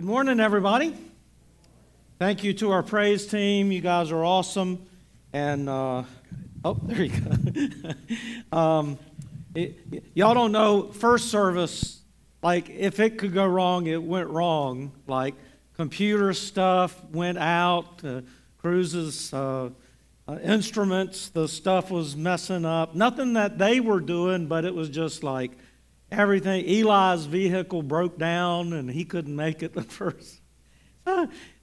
[0.00, 0.96] Good morning, everybody.
[2.18, 3.70] Thank you to our praise team.
[3.70, 4.86] You guys are awesome.
[5.34, 6.04] And, uh,
[6.64, 8.56] oh, there you go.
[8.58, 8.98] um,
[9.54, 9.78] it,
[10.14, 12.00] y'all don't know, first service,
[12.42, 14.92] like, if it could go wrong, it went wrong.
[15.06, 15.34] Like,
[15.76, 18.22] computer stuff went out, uh,
[18.56, 19.68] Cruz's uh,
[20.26, 22.94] uh, instruments, the stuff was messing up.
[22.94, 25.50] Nothing that they were doing, but it was just like,
[26.10, 26.64] everything.
[26.66, 30.40] Eli's vehicle broke down and he couldn't make it the first.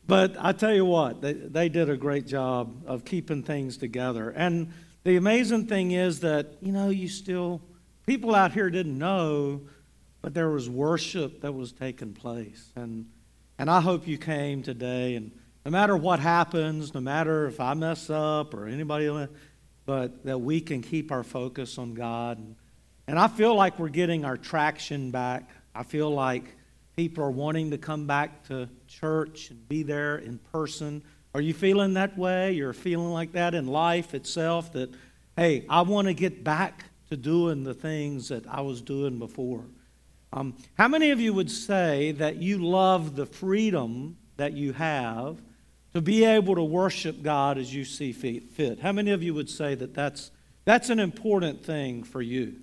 [0.05, 4.29] but I tell you what, they, they did a great job of keeping things together.
[4.31, 7.61] And the amazing thing is that, you know, you still,
[8.05, 9.61] people out here didn't know,
[10.21, 12.71] but there was worship that was taking place.
[12.75, 13.05] And,
[13.57, 15.15] and I hope you came today.
[15.15, 15.31] And
[15.65, 19.27] no matter what happens, no matter if I mess up or anybody
[19.87, 22.37] but that we can keep our focus on God.
[22.37, 22.55] And,
[23.07, 25.49] and I feel like we're getting our traction back.
[25.73, 26.43] I feel like
[26.97, 31.03] people are wanting to come back to church and be there in person.
[31.33, 32.51] Are you feeling that way?
[32.53, 34.89] You're feeling like that in life itself that,
[35.37, 39.63] hey, I want to get back to doing the things that I was doing before.
[40.33, 45.41] Um, how many of you would say that you love the freedom that you have
[45.93, 48.79] to be able to worship God as you see fit?
[48.79, 50.31] How many of you would say that that's,
[50.65, 52.57] that's an important thing for you?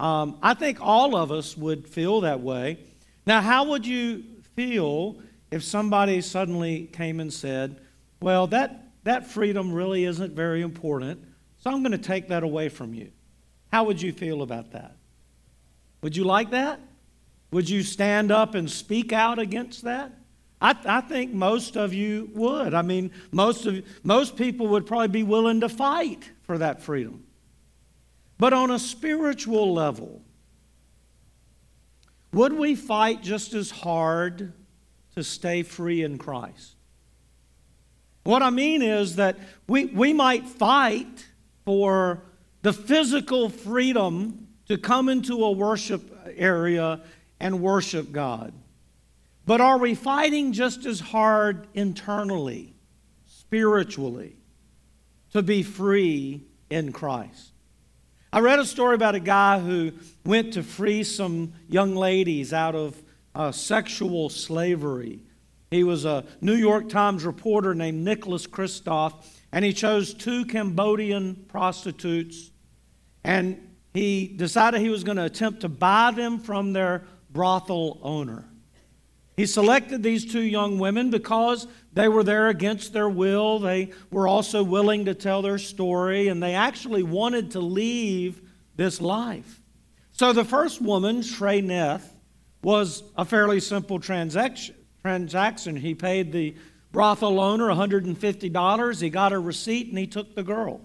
[0.00, 2.78] Um, I think all of us would feel that way.
[3.26, 4.24] Now, how would you
[4.54, 5.16] feel
[5.50, 7.80] if somebody suddenly came and said,
[8.20, 11.24] Well, that, that freedom really isn't very important,
[11.58, 13.10] so I'm going to take that away from you?
[13.72, 14.96] How would you feel about that?
[16.02, 16.80] Would you like that?
[17.50, 20.12] Would you stand up and speak out against that?
[20.60, 22.74] I, I think most of you would.
[22.74, 27.24] I mean, most, of, most people would probably be willing to fight for that freedom.
[28.38, 30.22] But on a spiritual level,
[32.32, 34.52] would we fight just as hard
[35.16, 36.76] to stay free in Christ?
[38.22, 41.26] What I mean is that we, we might fight
[41.64, 42.22] for
[42.62, 47.00] the physical freedom to come into a worship area
[47.40, 48.52] and worship God.
[49.46, 52.74] But are we fighting just as hard internally,
[53.26, 54.36] spiritually,
[55.32, 57.52] to be free in Christ?
[58.30, 59.92] I read a story about a guy who
[60.26, 63.02] went to free some young ladies out of
[63.34, 65.20] uh, sexual slavery.
[65.70, 69.14] He was a New York Times reporter named Nicholas Kristof,
[69.50, 72.50] and he chose two Cambodian prostitutes,
[73.24, 78.47] and he decided he was going to attempt to buy them from their brothel owner.
[79.38, 83.60] He selected these two young women because they were there against their will.
[83.60, 88.42] They were also willing to tell their story, and they actually wanted to leave
[88.74, 89.60] this life.
[90.10, 92.02] So the first woman, Srey Neth,
[92.64, 94.74] was a fairly simple transaction.
[95.02, 95.76] transaction.
[95.76, 96.56] He paid the
[96.90, 99.00] brothel owner $150.
[99.00, 100.80] He got a receipt and he took the girl.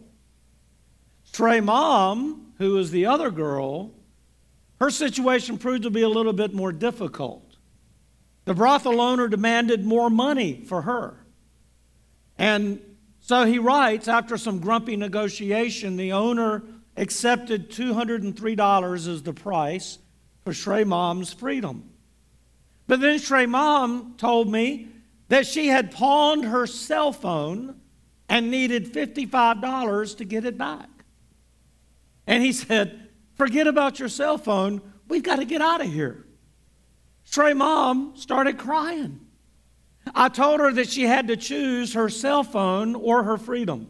[1.32, 3.96] Srey Mom, who was the other girl,
[4.80, 7.43] her situation proved to be a little bit more difficult.
[8.46, 11.26] The brothel owner demanded more money for her.
[12.38, 12.82] And
[13.20, 16.64] so he writes after some grumpy negotiation, the owner
[16.98, 19.98] accepted $203 as the price
[20.44, 21.90] for Srey Mom's freedom.
[22.88, 24.90] But then Srey Mom told me
[25.30, 27.80] that she had pawned her cell phone
[28.28, 30.90] and needed $55 to get it back.
[32.28, 34.82] And he said, Forget about your cell phone.
[35.08, 36.23] We've got to get out of here.
[37.26, 39.20] Srey mom started crying.
[40.14, 43.88] I told her that she had to choose her cell phone or her freedom.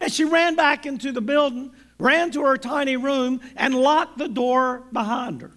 [0.00, 4.28] And she ran back into the building, ran to her tiny room, and locked the
[4.28, 5.52] door behind her.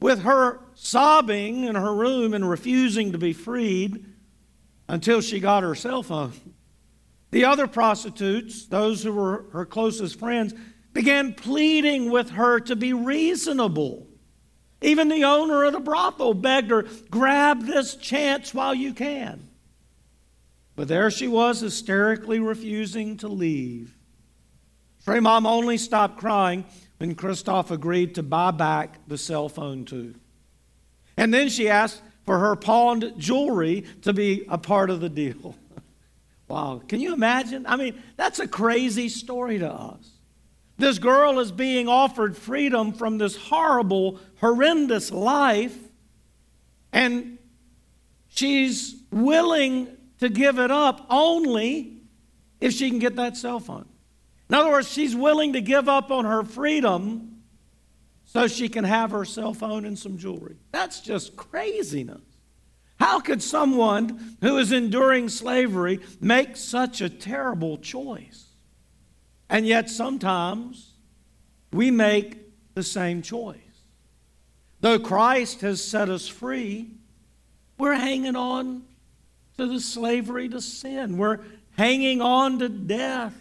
[0.00, 4.04] With her sobbing in her room and refusing to be freed
[4.88, 6.32] until she got her cell phone.
[7.30, 10.52] The other prostitutes, those who were her closest friends,
[10.92, 14.06] began pleading with her to be reasonable
[14.82, 19.48] even the owner of the brothel begged her, grab this chance while you can.
[20.74, 23.94] But there she was, hysterically refusing to leave.
[25.04, 26.64] Srey Mom only stopped crying
[26.98, 30.14] when Kristof agreed to buy back the cell phone too.
[31.16, 35.56] And then she asked for her pawned jewelry to be a part of the deal.
[36.48, 37.66] wow, can you imagine?
[37.66, 40.11] I mean, that's a crazy story to us.
[40.82, 45.78] This girl is being offered freedom from this horrible, horrendous life,
[46.92, 47.38] and
[48.26, 51.98] she's willing to give it up only
[52.60, 53.86] if she can get that cell phone.
[54.48, 57.42] In other words, she's willing to give up on her freedom
[58.24, 60.56] so she can have her cell phone and some jewelry.
[60.72, 62.24] That's just craziness.
[62.98, 68.48] How could someone who is enduring slavery make such a terrible choice?
[69.52, 70.94] And yet, sometimes
[71.74, 72.38] we make
[72.72, 73.58] the same choice.
[74.80, 76.92] Though Christ has set us free,
[77.76, 78.84] we're hanging on
[79.58, 81.18] to the slavery to sin.
[81.18, 81.40] We're
[81.76, 83.36] hanging on to death.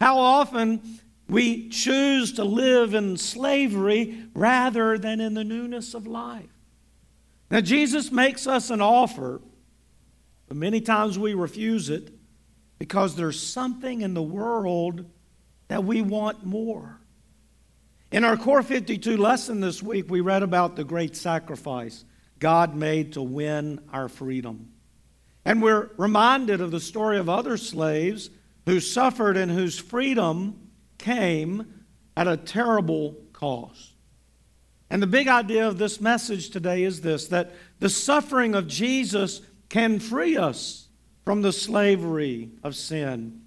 [0.00, 0.98] How often
[1.28, 6.50] we choose to live in slavery rather than in the newness of life.
[7.48, 9.40] Now, Jesus makes us an offer,
[10.48, 12.12] but many times we refuse it
[12.82, 15.04] because there's something in the world
[15.68, 16.98] that we want more.
[18.10, 22.04] In our Core 52 lesson this week, we read about the great sacrifice
[22.40, 24.72] God made to win our freedom.
[25.44, 28.30] And we're reminded of the story of other slaves
[28.66, 30.68] who suffered and whose freedom
[30.98, 31.84] came
[32.16, 33.92] at a terrible cost.
[34.90, 39.40] And the big idea of this message today is this that the suffering of Jesus
[39.68, 40.81] can free us
[41.24, 43.42] from the slavery of sin,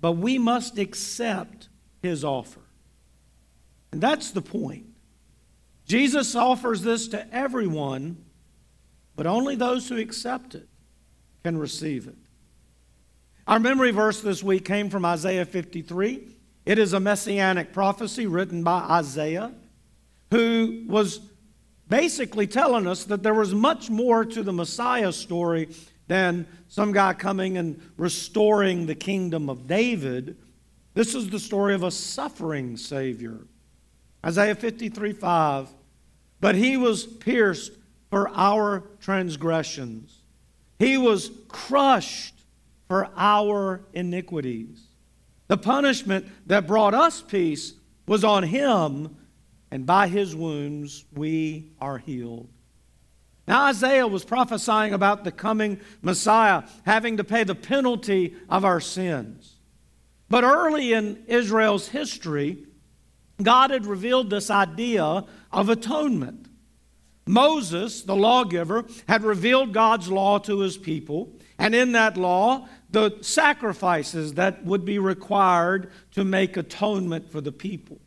[0.00, 1.68] but we must accept
[2.02, 2.60] his offer.
[3.92, 4.86] And that's the point.
[5.86, 8.24] Jesus offers this to everyone,
[9.16, 10.68] but only those who accept it
[11.42, 12.16] can receive it.
[13.46, 16.28] Our memory verse this week came from Isaiah 53.
[16.64, 19.52] It is a messianic prophecy written by Isaiah,
[20.30, 21.20] who was
[21.88, 25.68] basically telling us that there was much more to the Messiah story
[26.10, 30.36] than some guy coming and restoring the kingdom of David.
[30.92, 33.38] This is the story of a suffering Savior.
[34.26, 35.68] Isaiah 53 5.
[36.40, 37.70] But he was pierced
[38.10, 40.18] for our transgressions,
[40.80, 42.34] he was crushed
[42.88, 44.82] for our iniquities.
[45.46, 47.74] The punishment that brought us peace
[48.08, 49.16] was on him,
[49.70, 52.48] and by his wounds we are healed.
[53.50, 58.78] Now, Isaiah was prophesying about the coming Messiah having to pay the penalty of our
[58.78, 59.56] sins.
[60.28, 62.64] But early in Israel's history,
[63.42, 66.46] God had revealed this idea of atonement.
[67.26, 73.18] Moses, the lawgiver, had revealed God's law to his people, and in that law, the
[73.20, 78.00] sacrifices that would be required to make atonement for the people.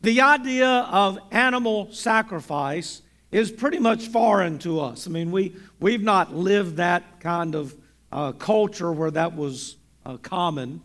[0.00, 3.02] The idea of animal sacrifice
[3.32, 5.06] is pretty much foreign to us.
[5.06, 7.74] I mean, we, we've not lived that kind of
[8.12, 10.82] uh, culture where that was uh, common,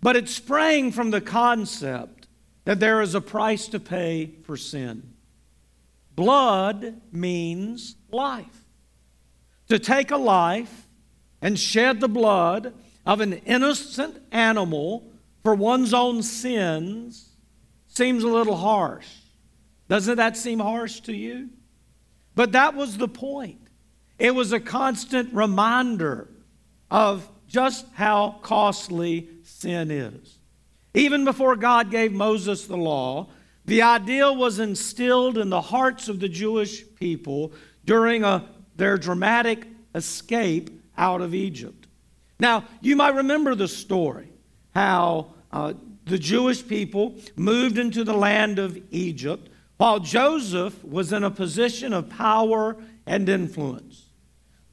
[0.00, 2.28] but it sprang from the concept
[2.64, 5.14] that there is a price to pay for sin.
[6.14, 8.64] Blood means life.
[9.68, 10.86] To take a life
[11.40, 12.74] and shed the blood
[13.04, 15.10] of an innocent animal
[15.42, 17.30] for one's own sins
[17.88, 19.08] seems a little harsh.
[19.88, 21.48] Doesn't that seem harsh to you?
[22.34, 23.60] But that was the point.
[24.18, 26.28] It was a constant reminder
[26.90, 30.38] of just how costly sin is.
[30.94, 33.28] Even before God gave Moses the law,
[33.64, 37.52] the idea was instilled in the hearts of the Jewish people
[37.84, 41.86] during a, their dramatic escape out of Egypt.
[42.38, 44.28] Now, you might remember the story
[44.74, 45.74] how uh,
[46.06, 49.48] the Jewish people moved into the land of Egypt
[49.82, 54.10] while Joseph was in a position of power and influence.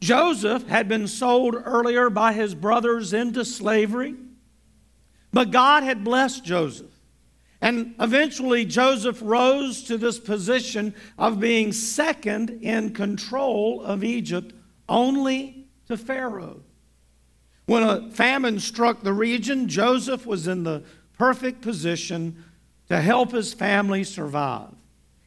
[0.01, 4.13] Joseph had been sold earlier by his brothers into slavery,
[5.33, 6.91] but God had blessed Joseph.
[7.60, 14.53] And eventually, Joseph rose to this position of being second in control of Egypt
[14.88, 16.62] only to Pharaoh.
[17.65, 20.83] When a famine struck the region, Joseph was in the
[21.17, 22.43] perfect position
[22.89, 24.75] to help his family survive.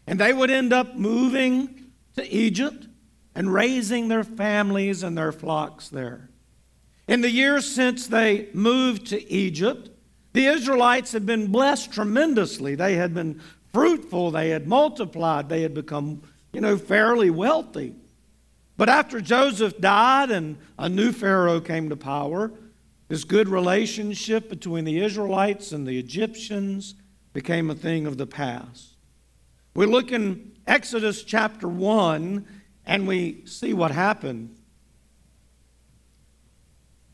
[0.07, 2.87] And they would end up moving to Egypt
[3.35, 6.29] and raising their families and their flocks there.
[7.09, 9.91] In the years since they moved to Egypt,
[10.33, 12.75] the Israelites had been blessed tremendously.
[12.75, 13.41] They had been
[13.73, 17.95] fruitful, they had multiplied, they had become, you know, fairly wealthy.
[18.77, 22.53] But after Joseph died and a new Pharaoh came to power,
[23.09, 26.95] this good relationship between the Israelites and the Egyptians
[27.33, 28.92] became a thing of the past.
[29.75, 32.47] We look in Exodus chapter 1
[32.87, 34.57] and we see what happened.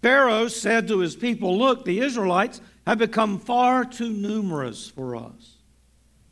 [0.03, 5.57] Pharaoh said to his people, Look, the Israelites have become far too numerous for us.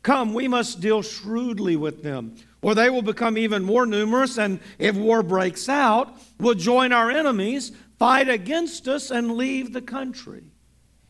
[0.03, 4.59] Come, we must deal shrewdly with them or they will become even more numerous, and
[4.79, 10.43] if war breaks out, will join our enemies, fight against us, and leave the country.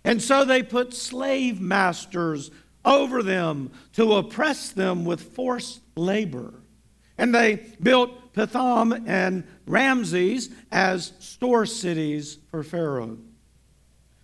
[0.04, 2.52] And so they put slave masters
[2.88, 6.54] over them to oppress them with forced labor.
[7.18, 13.18] And they built Pithom and Ramses as store cities for Pharaoh.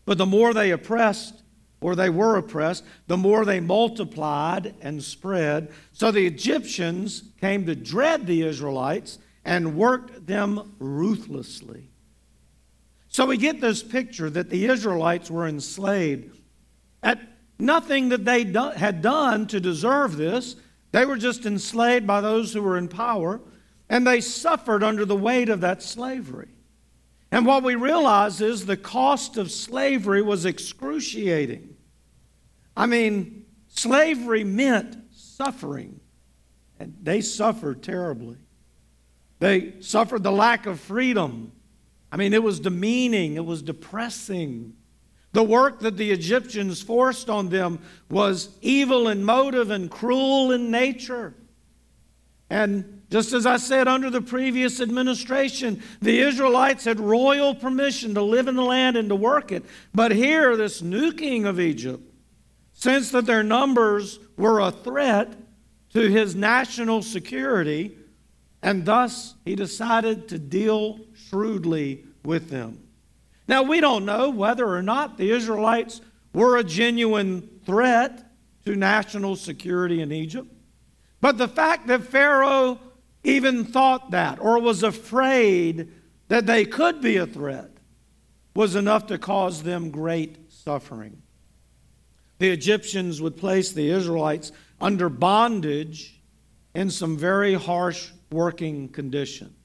[0.06, 1.44] But the more they oppressed,
[1.82, 5.70] or they were oppressed, the more they multiplied and spread.
[5.92, 11.90] So the Egyptians came to dread the Israelites and worked them ruthlessly.
[13.10, 16.40] So we get this picture that the Israelites were enslaved
[17.02, 17.20] at
[17.60, 20.56] nothing that they had done to deserve this.
[20.92, 23.42] They were just enslaved by those who were in power,
[23.90, 26.50] and they suffered under the weight of that slavery.
[27.32, 31.76] And what we realize is the cost of slavery was excruciating.
[32.78, 36.00] I mean, slavery meant suffering,
[36.80, 38.38] and they suffered terribly.
[39.40, 41.52] They suffered the lack of freedom.
[42.12, 44.76] I mean, it was demeaning, it was depressing.
[45.34, 50.72] The work that the Egyptians forced on them was evil in motive and cruel in
[50.72, 51.34] nature.
[52.50, 58.22] And just as I said under the previous administration, the Israelites had royal permission to
[58.22, 59.66] live in the land and to work it.
[59.94, 62.04] But here, this new king of Egypt
[62.74, 65.34] sensed that their numbers were a threat
[65.94, 67.98] to his national security,
[68.62, 72.83] and thus he decided to deal shrewdly with them.
[73.48, 76.02] Now, we don't know whether or not the Israelites
[76.34, 78.32] were a genuine threat
[78.66, 80.48] to national security in Egypt.
[81.22, 82.80] But the fact that Pharaoh
[83.24, 85.92] even thought that or was afraid
[86.28, 87.70] that they could be a threat
[88.56, 91.22] was enough to cause them great suffering.
[92.40, 96.22] The Egyptians would place the Israelites under bondage
[96.76, 99.56] in some very harsh working conditions.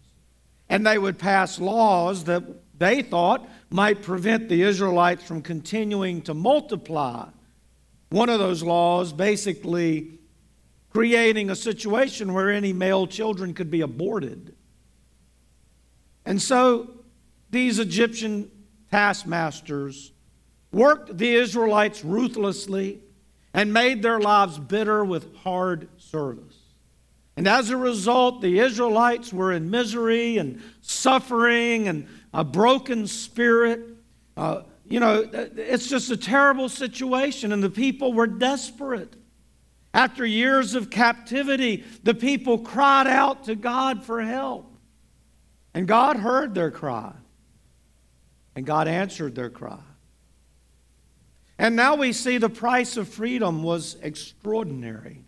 [0.69, 2.45] And they would pass laws that
[2.79, 7.29] they thought might prevent the Israelites from continuing to multiply.
[8.11, 10.19] One of those laws basically
[10.91, 14.55] creating a situation where any male children could be aborted.
[16.25, 16.91] And so
[17.51, 18.51] these Egyptian
[18.91, 20.13] taskmasters
[20.73, 23.01] worked the Israelites ruthlessly
[23.55, 26.57] and made their lives bitter with hard service.
[27.37, 33.81] And as a result, the Israelites were in misery and suffering and a broken spirit.
[34.37, 39.15] Uh, you know, it's just a terrible situation, and the people were desperate.
[39.93, 44.75] After years of captivity, the people cried out to God for help.
[45.75, 47.13] And God heard their cry.
[48.55, 49.81] And God answered their cry.
[51.59, 55.25] And now we see the price of freedom was extraordinary.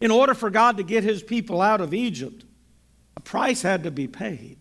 [0.00, 2.44] In order for God to get his people out of Egypt,
[3.16, 4.58] a price had to be paid.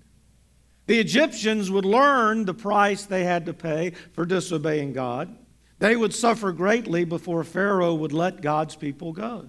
[0.85, 5.35] The Egyptians would learn the price they had to pay for disobeying God.
[5.79, 9.47] They would suffer greatly before Pharaoh would let God's people go.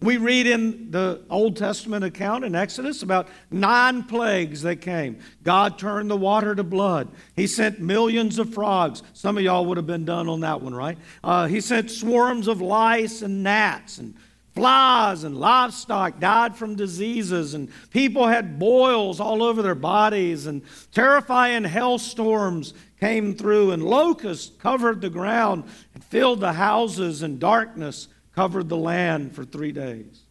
[0.00, 5.18] We read in the Old Testament account in Exodus about nine plagues that came.
[5.42, 7.08] God turned the water to blood.
[7.34, 9.02] He sent millions of frogs.
[9.14, 10.98] Some of y'all would have been done on that one, right?
[11.24, 14.14] Uh, he sent swarms of lice and gnats and
[14.56, 20.62] flies and livestock died from diseases and people had boils all over their bodies and
[20.92, 28.08] terrifying hailstorms came through and locusts covered the ground and filled the houses and darkness
[28.34, 30.22] covered the land for three days.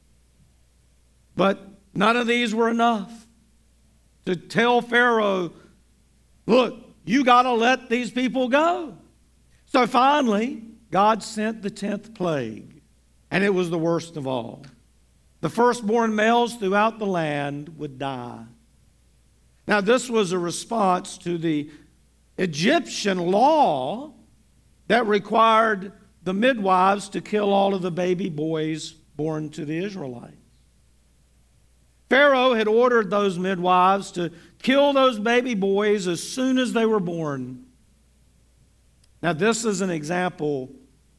[1.35, 1.59] But
[1.93, 3.27] none of these were enough
[4.25, 5.53] to tell Pharaoh,
[6.47, 8.97] look, you got to let these people go.
[9.67, 12.74] So finally, God sent the 10th plague,
[13.35, 14.63] and it was the worst of all.
[15.41, 18.45] The firstborn males throughout the land would die.
[19.67, 21.69] Now, this was a response to the
[22.37, 24.13] Egyptian law
[24.87, 25.91] that required
[26.23, 30.37] the midwives to kill all of the baby boys born to the Israelites.
[32.09, 34.31] Pharaoh had ordered those midwives to
[34.63, 37.65] kill those baby boys as soon as they were born.
[39.21, 40.71] Now, this is an example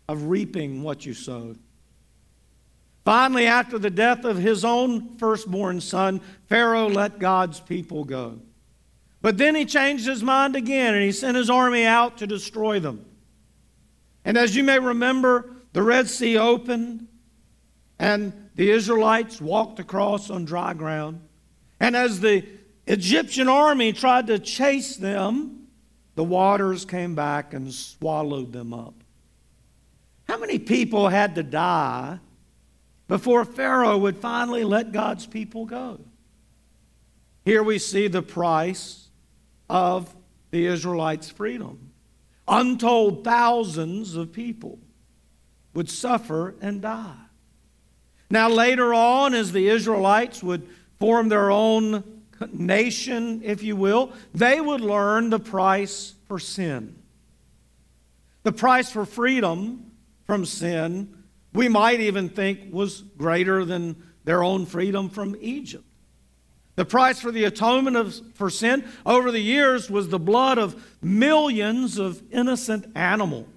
[0.08, 1.58] of reaping what you sowed.
[3.06, 8.40] Finally, after the death of his own firstborn son, Pharaoh let God's people go.
[9.22, 12.80] But then he changed his mind again and he sent his army out to destroy
[12.80, 13.06] them.
[14.24, 17.06] And as you may remember, the Red Sea opened
[18.00, 21.20] and the Israelites walked across on dry ground.
[21.78, 22.44] And as the
[22.88, 25.68] Egyptian army tried to chase them,
[26.16, 28.94] the waters came back and swallowed them up.
[30.24, 32.18] How many people had to die
[33.08, 36.00] before Pharaoh would finally let God's people go?
[37.44, 39.08] Here we see the price
[39.68, 40.14] of
[40.50, 41.86] the Israelites' freedom
[42.48, 44.78] untold thousands of people
[45.74, 47.14] would suffer and die.
[48.30, 50.66] Now, later on, as the Israelites would
[50.98, 52.02] form their own
[52.52, 56.96] nation, if you will, they would learn the price for sin.
[58.42, 59.90] The price for freedom
[60.24, 61.15] from sin,
[61.56, 65.84] we might even think, was greater than their own freedom from Egypt.
[66.76, 70.98] The price for the atonement of, for sin over the years was the blood of
[71.02, 73.48] millions of innocent animals,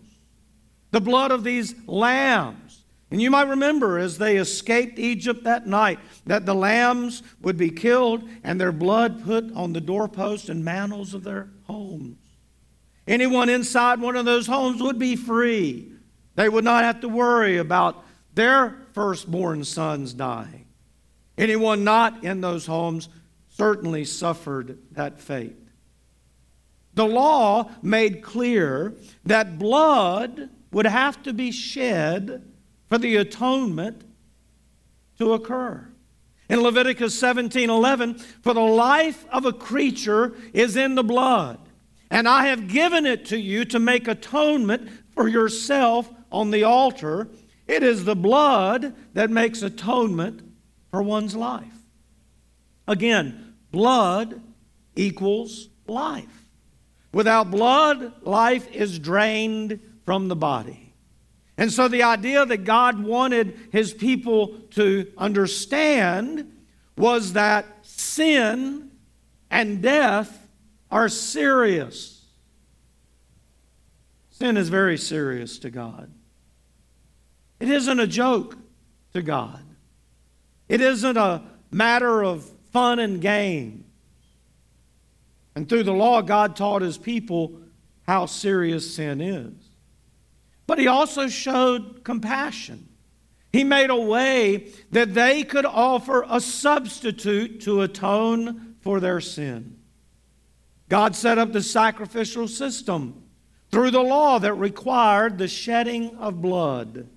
[0.91, 2.85] the blood of these lambs.
[3.11, 7.71] And you might remember as they escaped Egypt that night that the lambs would be
[7.71, 12.17] killed and their blood put on the doorposts and mantles of their homes.
[13.07, 15.91] Anyone inside one of those homes would be free.
[16.39, 18.01] They would not have to worry about
[18.33, 20.67] their firstborn sons dying.
[21.37, 23.09] Anyone not in those homes
[23.49, 25.57] certainly suffered that fate.
[26.93, 28.93] The law made clear
[29.25, 32.49] that blood would have to be shed
[32.87, 34.05] for the atonement
[35.17, 35.89] to occur.
[36.47, 41.59] In Leviticus 17:11, for the life of a creature is in the blood,
[42.09, 47.29] and I have given it to you to make atonement for yourself on the altar.
[47.67, 50.41] It is the blood that makes atonement
[50.91, 51.73] for one's life.
[52.87, 54.41] Again, blood
[54.95, 56.49] equals life.
[57.11, 60.93] Without blood, life is drained from the body.
[61.57, 66.51] And so the idea that God wanted his people to understand
[66.95, 68.91] was that sin
[69.51, 70.47] and death
[70.89, 72.25] are serious.
[74.29, 76.11] Sin is very serious to God.
[77.59, 78.57] It isn't a joke
[79.13, 79.63] to God.
[80.67, 83.85] It isn't a matter of fun and game.
[85.55, 87.59] And through the law, God taught his people
[88.07, 89.53] how serious sin is.
[90.67, 92.87] But he also showed compassion.
[93.51, 99.79] He made a way that they could offer a substitute to atone for their sin.
[100.87, 103.23] God set up the sacrificial system
[103.71, 107.07] through the law that required the shedding of blood.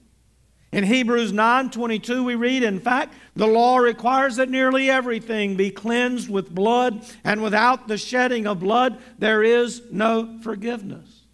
[0.73, 6.31] In Hebrews 9:22 we read, in fact, the law requires that nearly everything be cleansed
[6.31, 11.27] with blood, and without the shedding of blood there is no forgiveness.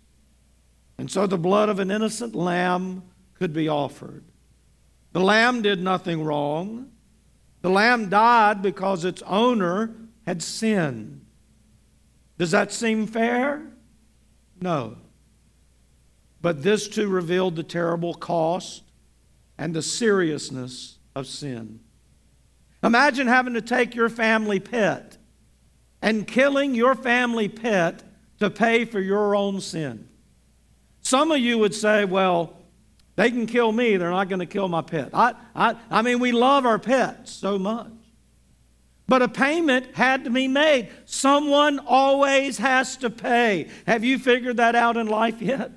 [0.99, 4.25] And so the blood of an innocent lamb could be offered.
[5.13, 6.91] The lamb did nothing wrong.
[7.63, 9.95] The lamb died because its owner
[10.27, 11.25] had sinned.
[12.39, 13.63] Does that seem fair?
[14.61, 14.97] No.
[16.43, 18.83] But this too revealed the terrible cost
[19.59, 21.81] and the seriousness of sin.
[22.83, 25.19] Imagine having to take your family pet
[26.01, 28.03] and killing your family pet
[28.39, 30.09] to pay for your own sin.
[31.01, 32.55] Some of you would say, well,
[33.17, 35.11] they can kill me, they're not going to kill my pet.
[35.13, 37.91] I, I, I mean, we love our pets so much.
[39.09, 40.91] But a payment had to be made.
[41.07, 43.71] Someone always has to pay.
[43.87, 45.73] Have you figured that out in life yet?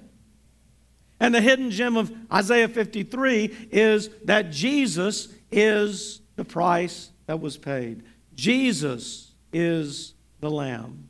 [1.22, 7.58] And the hidden gem of Isaiah 53 is that Jesus is the price that was
[7.58, 8.02] paid.
[8.34, 11.10] Jesus is the Lamb.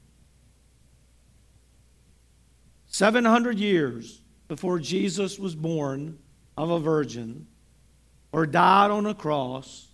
[2.87, 6.19] 700 years before Jesus was born
[6.57, 7.47] of a virgin
[8.33, 9.87] or died on a cross,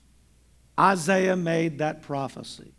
[0.80, 2.74] Isaiah made that prophecy.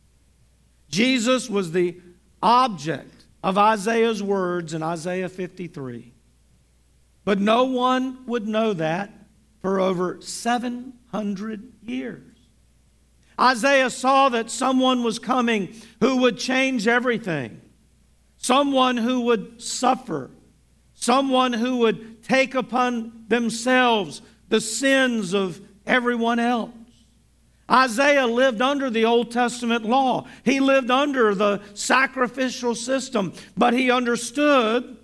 [0.91, 2.01] Jesus was the
[2.43, 6.15] object of Isaiah's words in Isaiah 53.
[7.29, 9.11] But no one would know that
[9.61, 12.39] for over 700 years.
[13.39, 17.61] Isaiah saw that someone was coming who would change everything,
[18.39, 20.31] someone who would suffer,
[20.95, 26.73] someone who would take upon themselves the sins of everyone else.
[27.71, 30.27] Isaiah lived under the Old Testament law.
[30.47, 34.97] He lived under the sacrificial system, but he understood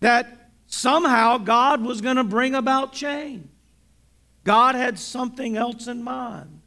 [0.00, 0.37] that
[0.68, 3.48] Somehow God was going to bring about change.
[4.44, 6.60] God had something else in mind.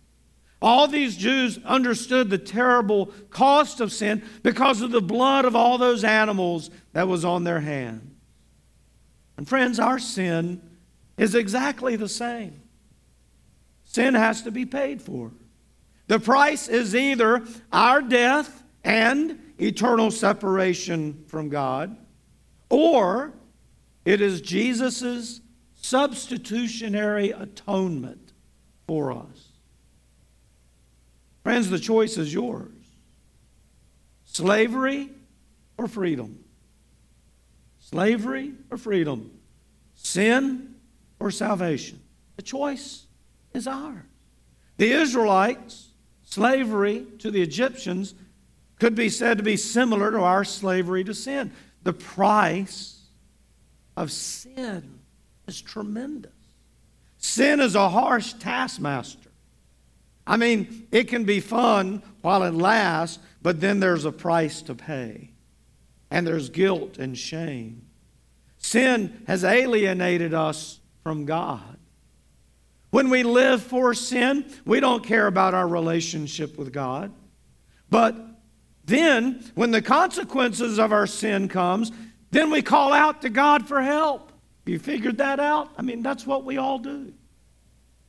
[0.61, 5.77] All these Jews understood the terrible cost of sin because of the blood of all
[5.77, 8.03] those animals that was on their hands.
[9.37, 10.61] And friends, our sin
[11.17, 12.61] is exactly the same.
[13.85, 15.31] Sin has to be paid for.
[16.07, 21.95] The price is either our death and eternal separation from God,
[22.69, 23.33] or
[24.05, 25.41] it is Jesus'
[25.75, 28.33] substitutionary atonement
[28.87, 29.51] for us.
[31.43, 32.71] Friends, the choice is yours
[34.23, 35.09] slavery
[35.77, 36.43] or freedom.
[37.79, 39.31] Slavery or freedom.
[39.95, 40.75] Sin
[41.19, 42.01] or salvation.
[42.37, 43.05] The choice
[43.53, 44.05] is ours.
[44.77, 45.89] The Israelites,
[46.23, 48.15] slavery to the Egyptians,
[48.79, 51.51] could be said to be similar to our slavery to sin.
[51.83, 53.00] The price
[54.01, 54.99] of sin
[55.47, 56.31] is tremendous.
[57.17, 59.29] Sin is a harsh taskmaster.
[60.25, 64.75] I mean, it can be fun while it lasts, but then there's a price to
[64.75, 65.31] pay.
[66.09, 67.83] And there's guilt and shame.
[68.57, 71.77] Sin has alienated us from God.
[72.89, 77.11] When we live for sin, we don't care about our relationship with God.
[77.89, 78.15] But
[78.85, 81.91] then, when the consequences of our sin comes,
[82.31, 84.31] then we call out to God for help.
[84.65, 85.69] You figured that out?
[85.77, 87.13] I mean, that's what we all do.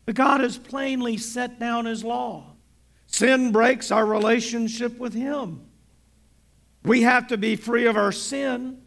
[0.06, 2.46] But God has plainly set down His law.
[3.06, 5.60] Sin breaks our relationship with Him.
[6.84, 8.80] We have to be free of our sin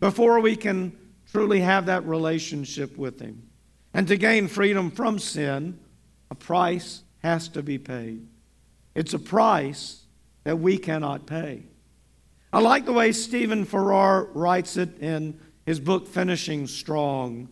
[0.00, 0.96] before we can
[1.30, 3.48] truly have that relationship with Him.
[3.94, 5.78] And to gain freedom from sin,
[6.30, 8.26] a price has to be paid.
[8.94, 10.02] It's a price
[10.44, 11.64] that we cannot pay.
[12.52, 17.48] I like the way Stephen Farrar writes it in his book, Finishing Strong.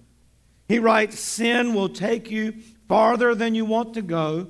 [0.68, 2.54] He writes Sin will take you
[2.86, 4.48] farther than you want to go,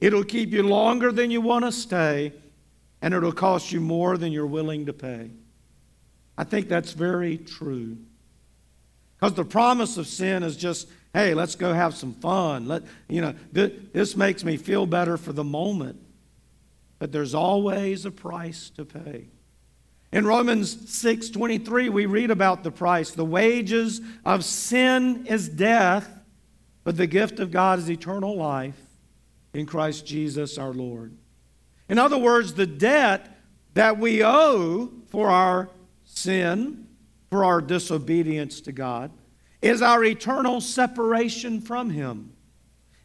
[0.00, 2.32] it'll keep you longer than you want to stay,
[3.00, 5.30] and it'll cost you more than you're willing to pay.
[6.36, 7.96] I think that's very true.
[9.16, 12.66] Because the promise of sin is just, hey, let's go have some fun.
[12.66, 16.00] Let, you know, th- this makes me feel better for the moment.
[16.98, 19.28] But there's always a price to pay.
[20.12, 23.10] In Romans 6:23 we read about the price.
[23.10, 26.22] The wages of sin is death,
[26.82, 28.80] but the gift of God is eternal life
[29.54, 31.16] in Christ Jesus our Lord.
[31.88, 33.36] In other words, the debt
[33.74, 35.70] that we owe for our
[36.04, 36.86] sin,
[37.28, 39.10] for our disobedience to God,
[39.62, 42.32] is our eternal separation from Him.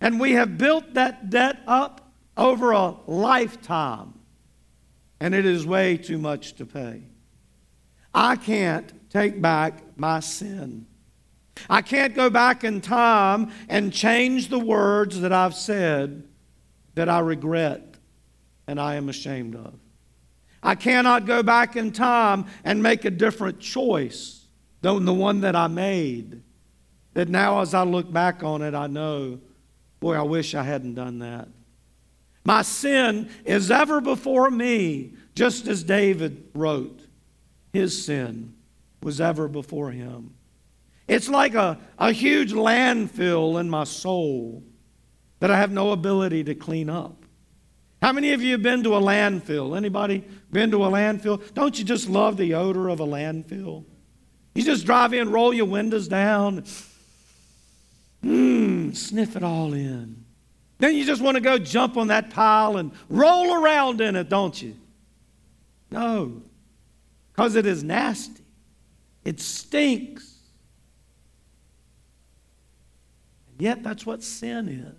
[0.02, 4.14] And we have built that debt up over a lifetime,
[5.26, 7.02] and it is way too much to pay.
[8.14, 10.86] I can't take back my sin.
[11.68, 16.28] I can't go back in time and change the words that I've said
[16.94, 17.96] that I regret
[18.68, 19.74] and I am ashamed of.
[20.62, 24.46] I cannot go back in time and make a different choice
[24.82, 26.44] than the one that I made.
[27.16, 29.40] That now, as I look back on it, I know,
[30.00, 31.48] boy, I wish I hadn't done that.
[32.46, 37.02] My sin is ever before me, just as David wrote.
[37.74, 38.54] His sin
[39.02, 40.36] was ever before him.
[41.08, 44.64] It's like a, a huge landfill in my soul
[45.40, 47.26] that I have no ability to clean up.
[48.02, 49.76] How many of you have been to a landfill?
[49.76, 51.54] Anybody been to a landfill?
[51.54, 53.86] Don't you just love the odor of a landfill?
[54.54, 56.64] You just drive in, roll your windows down,
[58.24, 60.25] mmm, sniff it all in.
[60.78, 64.30] Then you just want to go jump on that pile and roll around in it,
[64.30, 64.76] don't you?
[65.90, 66.42] No,
[67.32, 68.44] because it is nasty.
[69.24, 70.40] It stinks.
[73.50, 74.96] And yet that's what sin is.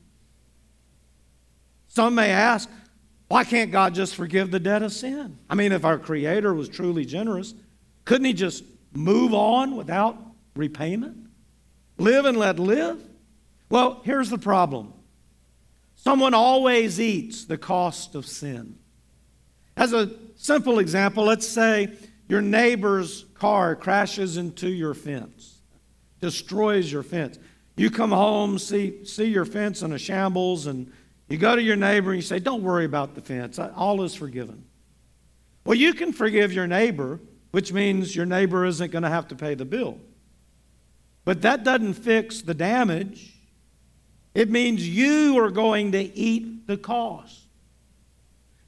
[1.88, 2.68] Some may ask,
[3.28, 5.38] why can't God just forgive the debt of sin?
[5.50, 7.54] I mean, if our Creator was truly generous,
[8.04, 10.18] couldn't He just move on without
[10.54, 11.28] repayment?
[11.98, 13.02] Live and let live?
[13.68, 14.92] Well, here's the problem
[16.06, 18.78] someone always eats the cost of sin.
[19.76, 21.92] As a simple example, let's say
[22.28, 25.62] your neighbor's car crashes into your fence,
[26.20, 27.40] destroys your fence.
[27.76, 30.92] You come home, see, see your fence in a shambles, and
[31.28, 34.14] you go to your neighbor and you say, Don't worry about the fence, all is
[34.14, 34.64] forgiven.
[35.64, 37.18] Well, you can forgive your neighbor,
[37.50, 39.98] which means your neighbor isn't going to have to pay the bill.
[41.24, 43.35] But that doesn't fix the damage.
[44.36, 47.40] It means you are going to eat the cost.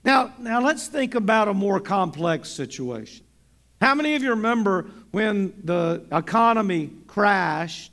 [0.03, 3.27] Now, now let's think about a more complex situation.
[3.79, 7.93] How many of you remember when the economy crashed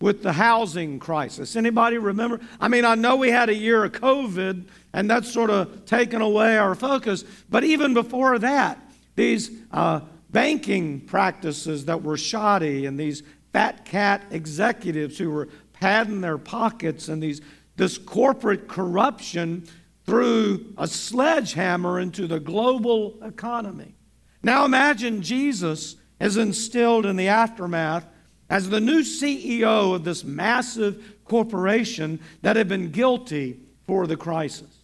[0.00, 1.56] with the housing crisis.
[1.56, 2.38] Anybody remember?
[2.60, 6.20] I mean, I know we had a year of COVID, and that's sort of taken
[6.20, 7.24] away our focus.
[7.48, 8.78] But even before that,
[9.16, 13.22] these uh, banking practices that were shoddy, and these
[13.54, 15.48] fat cat executives who were
[15.84, 17.42] padding their pockets, and these
[17.76, 19.68] this corporate corruption
[20.06, 23.94] threw a sledgehammer into the global economy.
[24.42, 28.06] Now imagine Jesus is instilled in the aftermath
[28.48, 34.74] as the new CEO of this massive corporation that had been guilty for the crisis.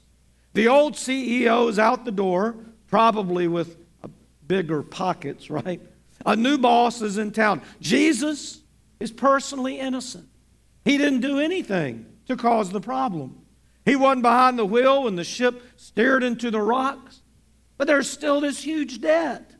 [0.52, 2.56] The old CEO is out the door,
[2.88, 3.78] probably with
[4.46, 5.80] bigger pockets, right?
[6.26, 7.62] A new boss is in town.
[7.80, 8.60] Jesus
[8.98, 10.26] is personally innocent.
[10.84, 13.40] He didn't do anything to cause the problem.
[13.84, 17.22] He wasn't behind the wheel when the ship steered into the rocks.
[17.76, 19.52] But there's still this huge debt.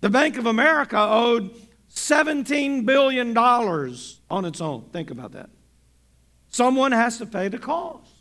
[0.00, 1.54] The Bank of America owed
[1.90, 4.88] $17 billion on its own.
[4.92, 5.50] Think about that.
[6.48, 8.12] Someone has to pay the cost.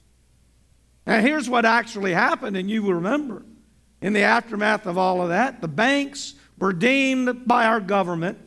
[1.06, 3.46] Now, here's what actually happened, and you will remember.
[4.02, 8.40] In the aftermath of all of that, the banks were deemed by our government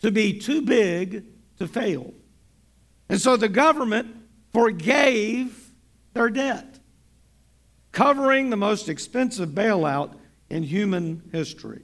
[0.00, 1.24] to be too big
[1.58, 2.14] to fail.
[3.10, 4.14] And so the government
[4.52, 5.72] forgave
[6.14, 6.78] their debt,
[7.90, 10.14] covering the most expensive bailout
[10.48, 11.82] in human history.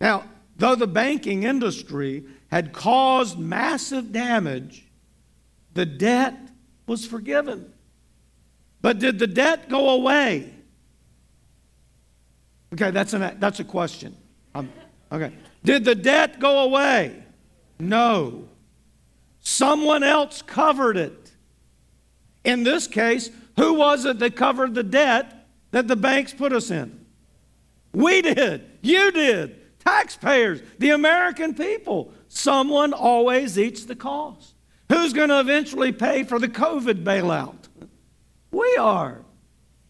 [0.00, 0.24] Now,
[0.56, 4.88] though the banking industry had caused massive damage,
[5.74, 6.36] the debt
[6.88, 7.72] was forgiven.
[8.82, 10.52] But did the debt go away?
[12.72, 14.16] Okay, that's, an, that's a question.
[14.56, 14.68] Um,
[15.12, 15.32] okay.
[15.62, 17.22] Did the debt go away?
[17.78, 18.48] No.
[19.48, 21.32] Someone else covered it.
[22.44, 26.70] In this case, who was it that covered the debt that the banks put us
[26.70, 27.06] in?
[27.94, 28.68] We did.
[28.82, 29.56] You did.
[29.80, 32.12] Taxpayers, the American people.
[32.28, 34.54] Someone always eats the cost.
[34.90, 37.68] Who's going to eventually pay for the COVID bailout?
[38.50, 39.22] We are.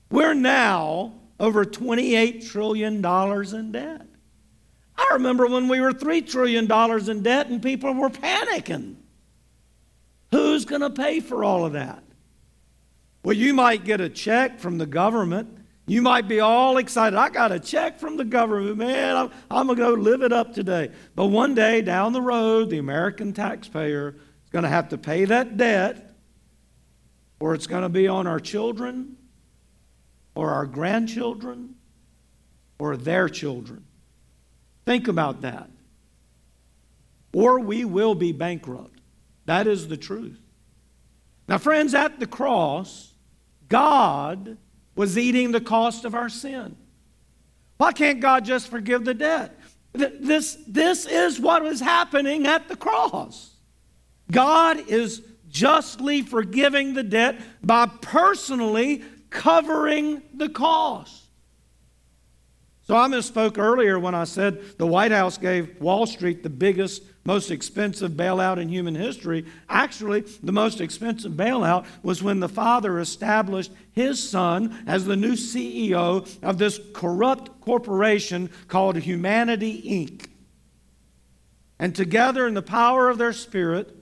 [0.09, 4.07] We're now over $28 trillion in debt.
[4.97, 6.71] I remember when we were $3 trillion
[7.11, 8.95] in debt and people were panicking.
[10.31, 12.03] Who's going to pay for all of that?
[13.25, 15.59] Well, you might get a check from the government.
[15.87, 17.17] You might be all excited.
[17.17, 19.17] I got a check from the government, man.
[19.17, 20.91] I'm, I'm going to go live it up today.
[21.15, 25.25] But one day down the road, the American taxpayer is going to have to pay
[25.25, 26.15] that debt,
[27.41, 29.17] or it's going to be on our children,
[30.35, 31.75] or our grandchildren,
[32.79, 33.85] or their children.
[34.85, 35.71] Think about that.
[37.33, 38.98] Or we will be bankrupt.
[39.49, 40.39] That is the truth.
[41.49, 43.15] Now, friends, at the cross,
[43.71, 44.59] God
[44.95, 46.77] was eating the cost of our sin.
[47.79, 49.59] Why can't God just forgive the debt?
[49.95, 53.55] This, this is what was happening at the cross.
[54.31, 61.23] God is justly forgiving the debt by personally covering the cost.
[62.89, 67.03] So I misspoke earlier when I said the White House gave Wall Street the biggest,
[67.23, 69.45] most expensive bailout in human history.
[69.69, 75.33] Actually, the most expensive bailout was when the father established his son as the new
[75.33, 80.27] CEO of this corrupt corporation called Humanity Inc.
[81.79, 83.95] And together, in the power of their spirit,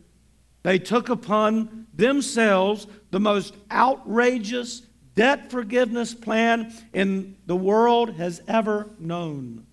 [0.62, 4.82] they took upon themselves the most outrageous
[5.16, 9.66] debt forgiveness plan in the world has ever known.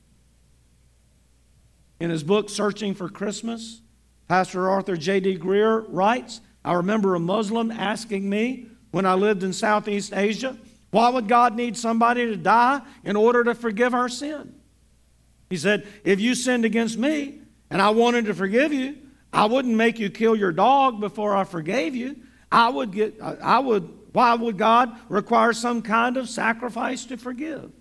[1.99, 3.81] In his book, Searching for Christmas,
[4.27, 5.37] Pastor Arthur J.D.
[5.37, 10.57] Greear writes I remember a Muslim asking me when I lived in Southeast Asia,
[10.91, 14.55] why would God need somebody to die in order to forgive our sin?
[15.49, 18.97] He said, If you sinned against me and I wanted to forgive you,
[19.33, 22.17] I wouldn't make you kill your dog before I forgave you.
[22.51, 27.71] I would get, I would why would God require some kind of sacrifice to forgive?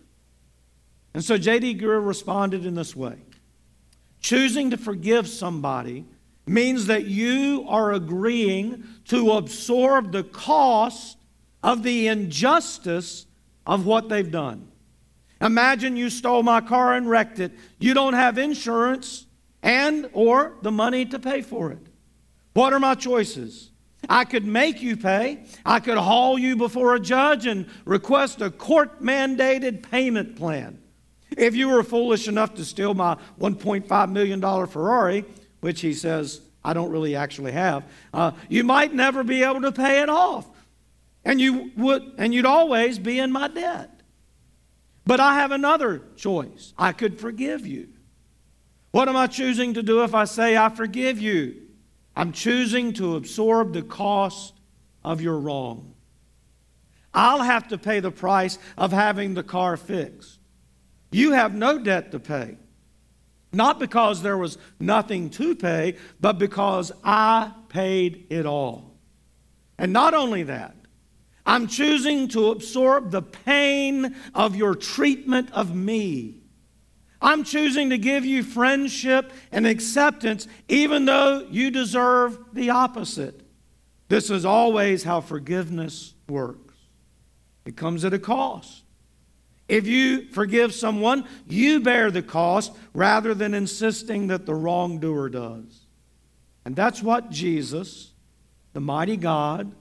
[1.15, 1.79] And so J.D.
[1.79, 3.19] Greear responded in this way
[4.21, 6.07] Choosing to forgive somebody
[6.47, 11.19] means that you are agreeing to absorb the cost
[11.63, 13.27] of the injustice
[13.67, 14.69] of what they've done.
[15.41, 17.53] Imagine you stole my car and wrecked it.
[17.79, 19.27] You don't have insurance
[19.63, 21.85] and or the money to pay for it.
[22.55, 23.72] What are my choices?
[24.09, 25.45] I could make you pay.
[25.65, 30.81] I could haul you before a judge and request a court mandated payment plan.
[31.37, 35.25] If you were foolish enough to steal my $1.5 million Ferrari,
[35.61, 39.73] which he says I don't really actually have, uh, you might never be able to
[39.73, 40.47] pay it off.
[41.25, 44.01] And, you would, and you'd always be in my debt.
[45.07, 46.75] But I have another choice.
[46.77, 47.89] I could forgive you.
[48.91, 51.62] What am I choosing to do if I say I forgive you?
[52.15, 54.55] I'm choosing to absorb the cost
[55.05, 55.95] of your wrong.
[57.15, 60.39] I'll have to pay the price of having the car fixed.
[61.11, 62.57] You have no debt to pay.
[63.53, 68.97] Not because there was nothing to pay, but because I paid it all.
[69.77, 70.75] And not only that,
[71.45, 76.42] I'm choosing to absorb the pain of your treatment of me.
[77.23, 83.41] I'm choosing to give you friendship and acceptance, even though you deserve the opposite.
[84.09, 86.75] This is always how forgiveness works.
[87.65, 88.83] It comes at a cost.
[89.69, 95.87] If you forgive someone, you bear the cost rather than insisting that the wrongdoer does.
[96.65, 98.13] And that's what Jesus
[98.73, 99.73] the mighty God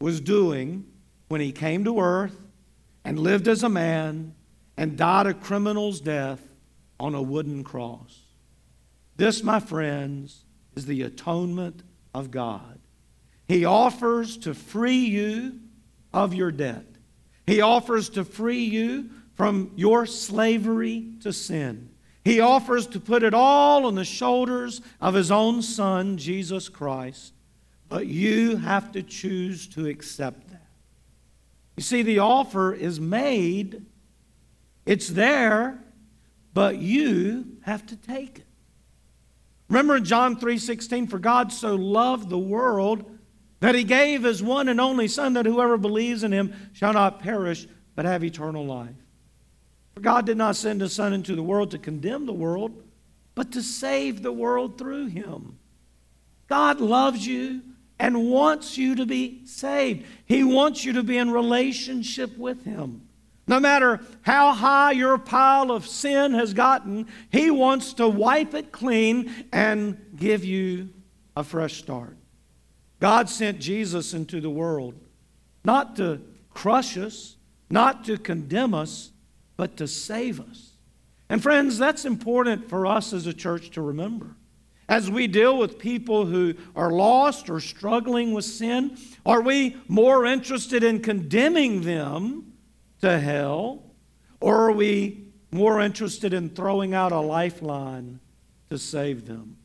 [0.00, 0.86] was doing
[1.28, 2.36] when he came to earth
[3.04, 4.34] and lived as a man
[4.76, 6.40] and died a criminal's death
[7.02, 8.20] on a wooden cross.
[9.16, 10.44] This, my friends,
[10.76, 11.82] is the atonement
[12.14, 12.78] of God.
[13.48, 15.58] He offers to free you
[16.14, 16.86] of your debt.
[17.44, 21.90] He offers to free you from your slavery to sin.
[22.24, 27.34] He offers to put it all on the shoulders of His own Son, Jesus Christ.
[27.88, 30.68] But you have to choose to accept that.
[31.76, 33.86] You see, the offer is made,
[34.86, 35.82] it's there,
[36.54, 38.46] but you have to take it.
[39.68, 43.04] Remember in John 3:16, for God so loved the world
[43.60, 47.20] that he gave his one and only Son, that whoever believes in him shall not
[47.20, 48.96] perish, but have eternal life.
[49.94, 52.82] For God did not send his Son into the world to condemn the world,
[53.34, 55.58] but to save the world through him.
[56.48, 57.62] God loves you
[57.98, 60.04] and wants you to be saved.
[60.26, 63.08] He wants you to be in relationship with him.
[63.46, 68.72] No matter how high your pile of sin has gotten, He wants to wipe it
[68.72, 70.90] clean and give you
[71.36, 72.16] a fresh start.
[73.00, 74.94] God sent Jesus into the world
[75.64, 77.36] not to crush us,
[77.68, 79.10] not to condemn us,
[79.56, 80.70] but to save us.
[81.28, 84.36] And friends, that's important for us as a church to remember.
[84.88, 90.26] As we deal with people who are lost or struggling with sin, are we more
[90.26, 92.51] interested in condemning them
[93.02, 93.82] to hell,
[94.40, 98.18] or are we more interested in throwing out a lifeline
[98.70, 99.56] to save them?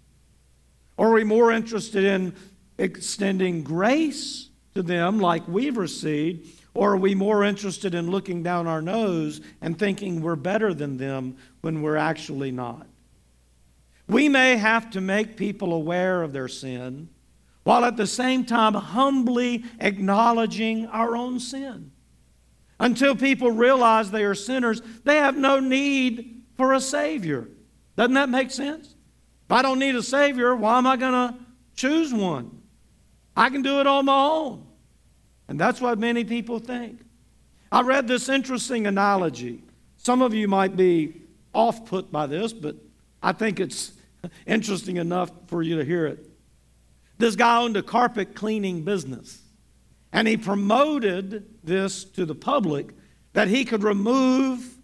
[0.97, 2.35] Or are we more interested in
[2.77, 6.61] extending grace to them like we've received?
[6.73, 10.97] Or are we more interested in looking down our nose and thinking we're better than
[10.97, 12.87] them when we're actually not?
[14.07, 17.09] We may have to make people aware of their sin
[17.63, 21.91] while at the same time humbly acknowledging our own sin.
[22.79, 27.47] Until people realize they are sinners, they have no need for a Savior.
[27.95, 28.95] Doesn't that make sense?
[29.45, 31.35] If I don't need a Savior, why am I going to
[31.75, 32.61] choose one?
[33.35, 34.67] I can do it on my own.
[35.47, 37.01] And that's what many people think.
[37.71, 39.63] I read this interesting analogy.
[39.97, 41.21] Some of you might be
[41.53, 42.75] off put by this, but
[43.21, 43.93] I think it's
[44.45, 46.29] interesting enough for you to hear it.
[47.17, 49.41] This guy owned a carpet cleaning business,
[50.13, 52.93] and he promoted this to the public
[53.33, 54.77] that he could remove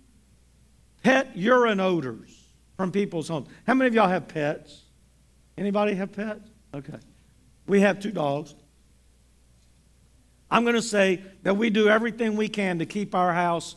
[1.03, 3.47] pet urine odors from people's homes.
[3.65, 4.81] How many of y'all have pets?
[5.57, 6.49] Anybody have pets?
[6.73, 6.97] Okay.
[7.67, 8.55] We have two dogs.
[10.49, 13.75] I'm going to say that we do everything we can to keep our house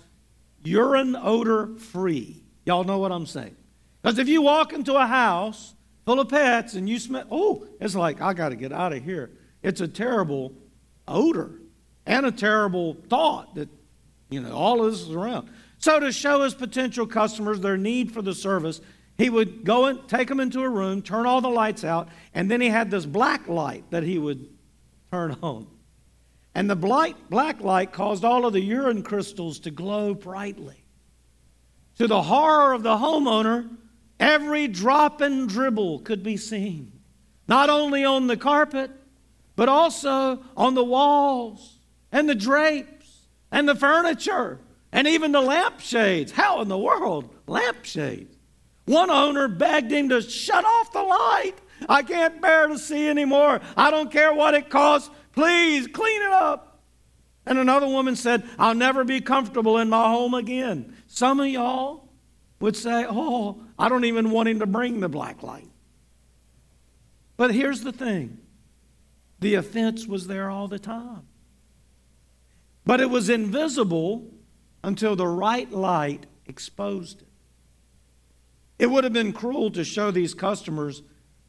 [0.65, 2.43] urine odor free.
[2.65, 3.57] Y'all know what I'm saying?
[4.03, 7.95] Because if you walk into a house full of pets and you smell, oh, it's
[7.95, 9.31] like, I got to get out of here.
[9.63, 10.53] It's a terrible
[11.09, 11.51] odor
[12.07, 13.69] and a terrible thought that,
[14.31, 15.51] you know, all of this is around.
[15.79, 18.81] So, to show his potential customers their need for the service,
[19.19, 22.51] he would go and take them into a room, turn all the lights out, and
[22.51, 24.49] then he had this black light that he would
[25.11, 25.67] turn on.
[26.55, 30.85] And the black, black light caused all of the urine crystals to glow brightly.
[31.99, 33.69] To the horror of the homeowner,
[34.19, 36.93] every drop and dribble could be seen,
[37.47, 38.91] not only on the carpet,
[39.57, 41.79] but also on the walls
[42.13, 44.61] and the drapes and the furniture
[44.93, 46.33] and even the lampshades.
[46.33, 47.35] How in the world?
[47.47, 48.37] Lampshades.
[48.85, 51.55] One owner begged him to shut off the light.
[51.89, 53.61] I can't bear to see anymore.
[53.77, 55.11] I don't care what it costs.
[55.33, 56.81] Please clean it up.
[57.45, 60.97] And another woman said, I'll never be comfortable in my home again.
[61.07, 62.09] Some of y'all
[62.61, 65.69] would say, Oh, I don't even want him to bring the black light.
[67.37, 68.39] But here's the thing
[69.47, 71.23] the offense was there all the time.
[72.85, 74.35] But it was invisible
[74.83, 77.29] until the right light exposed it.
[78.81, 81.03] It would have been cruel to show these customers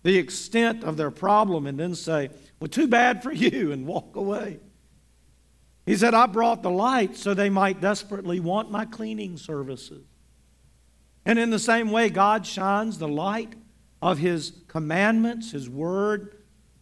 [0.03, 2.29] the extent of their problem and then say,
[2.59, 4.59] Well, too bad for you, and walk away.
[5.87, 10.05] He said, I brought the light so they might desperately want my cleaning services.
[11.25, 13.55] And in the same way, God shines the light
[14.03, 16.35] of His commandments, His word,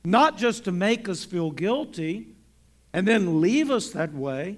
[0.05, 2.35] not just to make us feel guilty
[2.93, 4.57] and then leave us that way.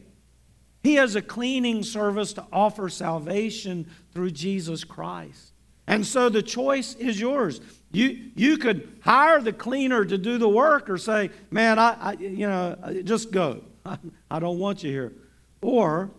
[0.84, 5.54] He has a cleaning service to offer salvation through Jesus Christ.
[5.88, 7.62] And so the choice is yours.
[7.92, 12.12] You, you could hire the cleaner to do the work or say, man, I, I
[12.14, 13.64] you know, just go.
[14.32, 15.14] I, don't want you here.
[15.62, 16.12] Or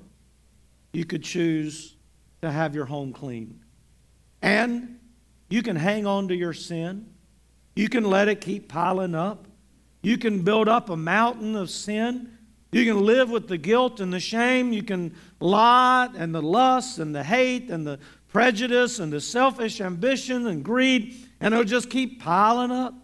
[0.92, 1.96] you could choose
[2.40, 3.60] to have your home clean.
[4.40, 4.98] And
[5.50, 7.06] you can hang on to your sin.
[7.78, 9.46] You can let it keep piling up.
[10.02, 12.36] You can build up a mountain of sin.
[12.72, 14.72] You can live with the guilt and the shame.
[14.72, 19.80] You can lie and the lust and the hate and the prejudice and the selfish
[19.80, 21.14] ambition and greed.
[21.38, 22.94] And it'll just keep piling up,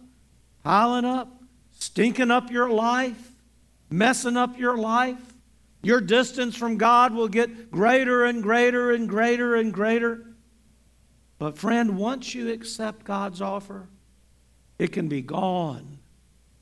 [0.61, 1.41] piling up,
[1.79, 3.31] stinking up your life,
[3.89, 5.35] messing up your life.
[5.83, 10.25] Your distance from God will get greater and greater and greater and greater.
[11.39, 13.87] But, friend, once you accept God's offer,
[14.77, 15.99] it can be gone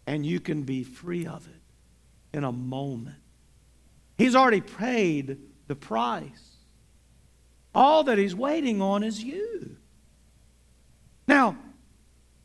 [0.05, 3.17] and you can be free of it in a moment.
[4.17, 5.37] He's already paid
[5.67, 6.57] the price.
[7.73, 9.77] All that He's waiting on is you.
[11.27, 11.57] Now,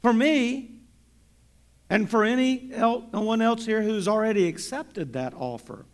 [0.03, 0.79] for me,
[1.91, 5.87] and for any el- no one else here who's already accepted that offer,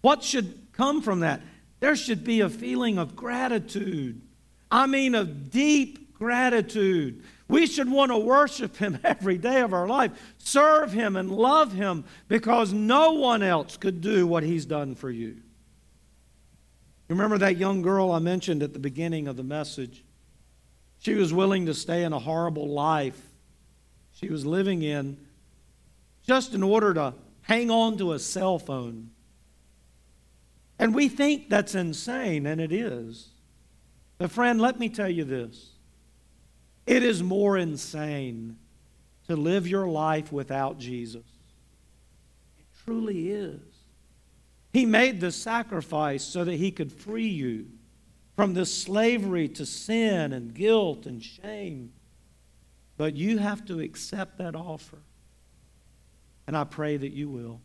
[0.00, 1.40] what should come from that?
[1.80, 4.22] There should be a feeling of gratitude.
[4.70, 7.22] I mean, of deep gratitude.
[7.48, 11.72] We should want to worship Him every day of our life, serve Him and love
[11.72, 15.36] Him because no one else could do what He's done for you.
[17.08, 20.04] You remember that young girl I mentioned at the beginning of the message?
[20.98, 23.18] She was willing to stay in a horrible life
[24.18, 25.16] she was living in
[26.26, 29.10] just in order to hang on to a cell phone.
[30.76, 33.28] And we think that's insane, and it is.
[34.18, 35.70] But, friend, let me tell you this
[36.88, 38.56] it is more insane
[39.28, 41.26] to live your life without Jesus.
[42.58, 43.60] It truly is.
[44.72, 47.66] He made the sacrifice so that He could free you
[48.36, 51.92] from this slavery to sin and guilt and shame.
[52.96, 54.98] But you have to accept that offer.
[56.46, 57.60] And I pray that you will.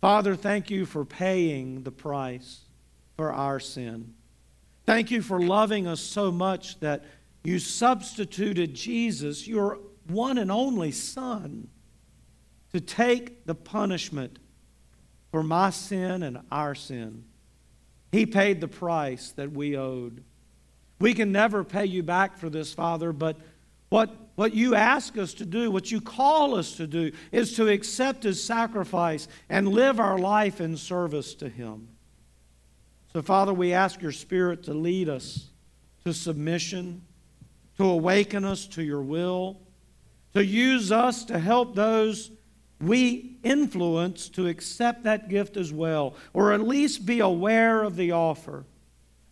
[0.00, 2.60] Father, thank you for paying the price
[3.16, 4.14] for our sin.
[4.86, 7.04] Thank you for loving us so much that
[7.44, 9.78] you substituted Jesus, your
[10.08, 11.68] one and only Son,
[12.72, 14.38] to take the punishment
[15.30, 17.24] for my sin and our sin.
[18.12, 20.22] He paid the price that we owed.
[21.00, 23.36] We can never pay you back for this, Father, but
[23.88, 27.68] what, what you ask us to do, what you call us to do, is to
[27.68, 31.88] accept His sacrifice and live our life in service to Him.
[33.12, 35.48] So, Father, we ask your Spirit to lead us
[36.04, 37.02] to submission,
[37.78, 39.60] to awaken us to your will,
[40.34, 42.30] to use us to help those
[42.82, 48.10] we influence to accept that gift as well, or at least be aware of the
[48.10, 48.64] offer.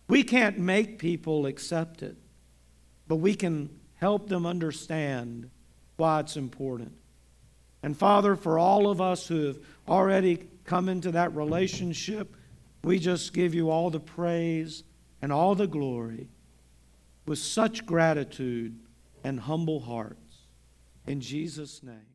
[0.07, 2.15] We can't make people accept it,
[3.07, 5.49] but we can help them understand
[5.97, 6.93] why it's important.
[7.83, 12.35] And Father, for all of us who have already come into that relationship,
[12.83, 14.83] we just give you all the praise
[15.21, 16.29] and all the glory
[17.25, 18.79] with such gratitude
[19.23, 20.47] and humble hearts.
[21.07, 22.10] In Jesus' name.